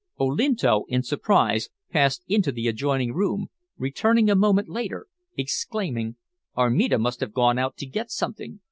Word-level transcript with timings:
Olinto, 0.19 0.85
in 0.87 1.03
surprise, 1.03 1.69
passed 1.91 2.23
into 2.27 2.51
the 2.51 2.67
adjoining 2.67 3.13
room, 3.13 3.49
returning 3.77 4.31
a 4.31 4.35
moment 4.35 4.67
later, 4.67 5.05
exclaiming 5.37 6.15
"Armida 6.57 6.97
must 6.97 7.19
have 7.19 7.33
gone 7.33 7.59
out 7.59 7.77
to 7.77 7.85
get 7.85 8.09
something. 8.09 8.59